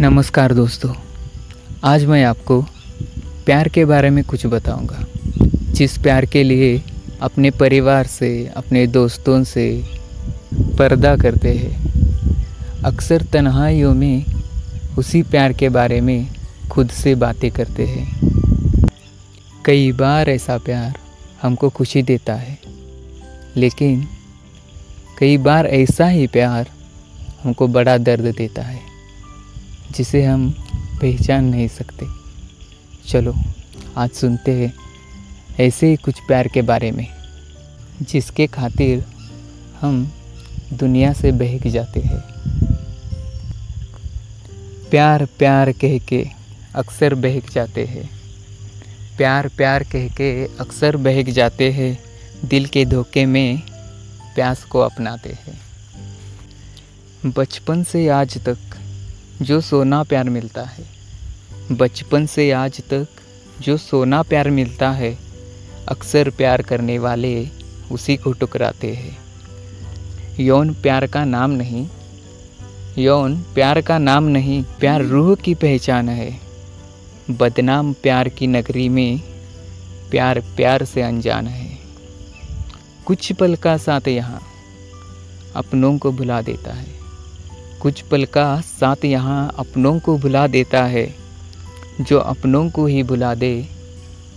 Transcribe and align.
नमस्कार 0.00 0.52
दोस्तों। 0.54 0.94
आज 1.84 2.04
मैं 2.04 2.24
आपको 2.24 2.62
प्यार 3.46 3.68
के 3.68 3.84
बारे 3.84 4.10
में 4.10 4.24
कुछ 4.24 4.46
बताऊँगा। 4.46 5.04
जिस 5.72 5.98
प्यार 5.98 6.26
के 6.26 6.42
लिए 6.42 6.82
अपने 7.20 7.50
परिवार 7.50 8.06
से, 8.06 8.46
अपने 8.56 8.86
दोस्तों 8.86 9.44
से 9.44 9.84
पर्दा 10.78 11.16
करते 11.16 11.52
हैं, 11.52 11.92
अक्सर 12.82 13.22
तन्हाइयों 13.22 13.94
में 13.94 14.24
उसी 14.98 15.22
प्यार 15.22 15.52
के 15.52 15.68
बारे 15.68 16.00
में 16.00 16.28
खुद 16.70 16.90
से 16.90 17.14
बातें 17.14 17.50
करते 17.50 17.86
हैं। 17.86 18.20
कई 19.64 19.92
बार 19.92 20.30
ऐसा 20.30 20.58
प्यार 20.58 20.98
हमको 21.42 21.68
खुशी 21.68 22.02
देता 22.02 22.34
है, 22.34 22.58
लेकिन 23.56 24.06
कई 25.18 25.38
बार 25.38 25.66
ऐसा 25.66 26.06
ही 26.06 26.26
प्यार 26.26 26.70
हमको 27.42 27.68
बड़ा 27.68 27.98
दर्द 27.98 28.34
देता 28.38 28.62
है। 28.62 28.89
जिसे 29.90 30.24
हम 30.24 30.50
पहचान 31.00 31.44
नहीं 31.44 31.68
सकते। 31.68 32.06
चलो, 33.08 33.34
आज 33.96 34.10
सुनते 34.10 34.52
हैं 34.52 34.74
ऐसे 35.60 35.86
ही 35.86 35.96
कुछ 35.96 36.14
प्यार 36.26 36.48
के 36.48 36.62
बारे 36.62 36.90
में, 36.90 37.06
जिसके 38.02 38.46
खातिर 38.46 39.04
हम 39.80 40.12
दुनिया 40.72 41.12
से 41.12 41.32
बहक 41.32 41.66
जाते 41.66 42.00
हैं। 42.00 42.20
प्यार 44.90 45.24
प्यार 45.24 45.72
कह 45.72 45.98
के 45.98 46.26
अक्सर 46.74 47.14
बहक 47.14 47.50
जाते 47.50 47.84
हैं। 47.84 48.10
प्यार 49.16 49.48
प्यार 49.48 49.82
कह 49.82 50.08
के 50.08 50.44
अक्सर 50.44 50.96
बहक 50.96 51.26
जाते 51.26 51.72
हैं, 51.72 51.98
दिल 52.44 52.66
के 52.66 52.84
धोखे 52.84 53.26
में 53.26 53.60
प्यास 54.34 54.64
को 54.64 54.78
अपनाते 54.78 55.30
हैं। 55.30 55.60
बचपन 57.26 57.82
से 57.82 58.08
आज 58.08 58.38
तक 58.38 58.58
जो 59.42 59.60
सोना 59.60 60.02
प्यार 60.02 60.30
मिलता 60.30 60.62
है। 60.62 60.84
बचपन 61.72 62.26
से 62.26 62.50
आज 62.50 62.80
तक 62.80 63.06
जो 63.60 63.76
सोना 63.76 64.22
प्यार 64.22 64.50
मिलता 64.50 64.90
है, 64.90 65.18
अक्सर 65.88 66.30
प्यार 66.30 66.62
करने 66.62 66.98
वाले 66.98 67.48
उसी 67.92 68.16
को 68.16 68.32
टुकराते 68.32 68.92
हैं। 68.94 69.18
यौन 70.40 70.74
प्यार 70.74 71.06
का 71.06 71.24
नाम 71.24 71.50
नहीं, 71.50 71.88
यौन 72.98 73.36
प्यार 73.36 73.80
का 73.80 73.98
नाम 73.98 74.24
नहीं, 74.24 74.62
प्यार 74.62 75.02
रूह 75.02 75.34
की 75.34 75.54
पहचान 75.54 76.08
है। 76.08 76.40
बदनाम 77.30 77.92
प्यार 77.92 78.28
की 78.28 78.46
नगरी 78.46 78.88
में 78.88 79.20
प्यार 80.10 80.40
प्यार 80.40 80.84
से 80.84 81.02
अनजान 81.02 81.46
है। 81.46 81.78
कुछ 83.06 83.32
पल 83.32 83.56
का 83.56 83.76
साथ 83.76 84.08
यहाँ 84.08 84.42
अपनों 85.56 85.98
को 85.98 86.12
भुला 86.12 86.42
देता 86.42 86.72
है। 86.72 86.99
कुछ 87.80 88.00
पल 88.00 88.24
का 88.24 88.60
साथ 88.60 89.04
यहाँ 89.04 89.54
अपनों 89.58 89.98
को 89.98 90.18
भुला 90.18 90.46
देता 90.46 90.84
है। 90.84 91.14
जो 92.00 92.18
अपनों 92.18 92.70
को 92.70 92.86
ही 92.86 93.02
भुला 93.02 93.34
दे, 93.34 93.66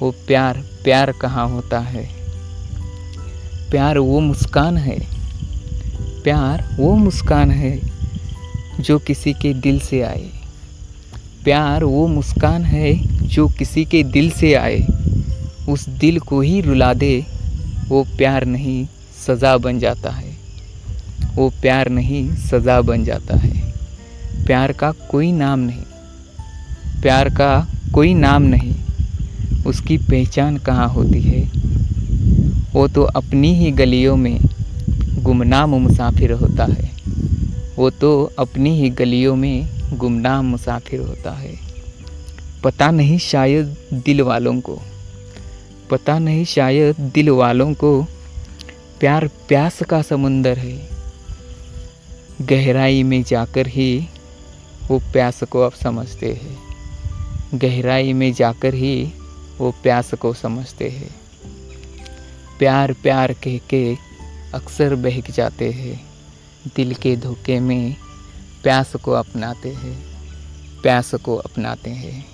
वो 0.00 0.10
प्यार 0.10 0.64
प्यार 0.84 1.12
कहाँ 1.12 1.48
होता 1.48 1.78
है? 1.78 2.08
प्यार 3.70 3.98
वो 3.98 4.20
मुस्कान 4.20 4.76
है। 4.76 4.98
प्यार 6.22 6.76
वो 6.76 6.94
मुस्कान 6.94 7.50
है 7.50 7.80
जो 8.80 8.98
किसी 8.98 9.32
के 9.32 9.54
दिल 9.54 9.80
से 9.80 10.02
आए। 10.02 10.30
प्यार 11.44 11.84
वो 11.84 12.06
मुस्कान 12.06 12.64
है 12.64 12.94
जो 13.28 13.48
किसी 13.48 13.84
के 13.84 14.02
दिल 14.02 14.30
से 14.30 14.54
आए। 14.54 14.86
उस 15.68 15.88
दिल 15.88 16.18
को 16.18 16.40
ही 16.40 16.60
रुला 16.60 16.94
दे, 16.94 17.26
वो 17.88 18.04
प्यार 18.04 18.44
नहीं, 18.44 18.86
सज़ा 19.26 19.56
बन 19.56 19.78
जाता 19.78 20.10
है। 20.10 20.29
वो 21.34 21.48
प्यार 21.48 21.88
नहीं, 21.88 22.36
सज़ा 22.36 22.80
बन 22.80 23.04
जाता 23.04 23.36
है। 23.36 23.72
प्यार 24.46 24.72
का 24.72 24.90
कोई 24.90 25.32
नाम 25.32 25.58
नहीं। 25.58 25.82
प्यार 27.02 27.28
का 27.28 27.66
कोई 27.94 28.14
नाम 28.14 28.42
नहीं। 28.42 28.74
उसकी 29.66 29.98
पहचान 29.98 30.56
कहाँ 30.56 30.88
होती 30.88 31.20
है? 31.20 31.50
वो 32.72 32.88
तो 32.88 33.02
अपनी 33.02 33.54
ही 33.54 33.70
गलियों 33.70 34.16
में 34.16 34.40
गुमनाम 35.18 35.70
मुसाफिर 35.70 36.32
होता 36.32 36.64
है। 36.64 36.90
वो 37.76 37.90
तो 37.90 38.32
अपनी 38.38 38.80
ही 38.80 38.90
गलियों 38.90 39.36
में 39.36 39.68
गुमनाम 39.92 40.44
मुसाफिर 40.44 41.00
होता 41.00 41.30
है। 41.30 41.54
पता 42.64 42.90
नहीं 42.90 43.18
शायद 43.18 43.76
दिल 43.94 44.20
वालों 44.20 44.60
को। 44.60 44.78
पता 45.90 46.18
नहीं 46.18 46.44
शायद 46.44 46.96
दिल 47.14 47.30
वालों 47.30 47.74
को 47.74 48.02
प्यार 49.00 49.28
प्यास 49.48 49.82
का 49.82 50.02
समुंदर 50.02 50.58
है। 50.58 50.99
गहराई 52.42 53.02
में 53.02 53.22
जाकर 53.22 53.66
ही 53.66 54.08
वो 54.88 54.98
प्यास 54.98 55.42
को 55.42 55.60
अब 55.60 55.72
समझते 55.72 56.32
हैं। 56.32 56.58
गहराई 57.54 58.12
में 58.12 58.32
जाकर 58.32 58.74
ही 58.74 59.12
वो 59.58 59.70
प्यास 59.70 60.14
को 60.14 60.34
समझते 60.34 60.88
हैं। 60.88 61.14
प्यार 62.58 62.92
प्यार 62.92 63.32
कह 63.32 63.58
के 63.58 63.96
अक्सर 64.54 64.94
बहक 64.94 65.30
जाते 65.30 65.70
हैं। 65.70 66.04
दिल 66.76 66.94
के 66.94 67.16
धोखे 67.16 67.60
में 67.60 67.96
प्यास 68.62 68.96
को 68.96 69.12
अपनाते 69.12 69.68
हैं। 69.68 70.02
प्यास 70.82 71.14
को 71.14 71.36
अपनाते 71.36 71.90
हैं। 71.90 72.26